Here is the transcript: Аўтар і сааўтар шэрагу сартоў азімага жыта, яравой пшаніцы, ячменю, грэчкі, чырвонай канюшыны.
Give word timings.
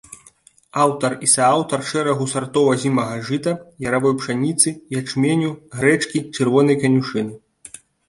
Аўтар 0.85 1.11
і 1.27 1.29
сааўтар 1.33 1.83
шэрагу 1.89 2.25
сартоў 2.33 2.71
азімага 2.73 3.21
жыта, 3.29 3.55
яравой 3.89 4.19
пшаніцы, 4.25 4.77
ячменю, 5.03 5.55
грэчкі, 5.79 6.27
чырвонай 6.35 6.77
канюшыны. 6.85 7.33